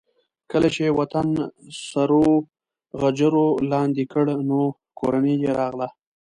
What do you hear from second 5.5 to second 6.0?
راغله.